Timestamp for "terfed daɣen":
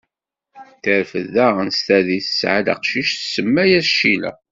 0.83-1.69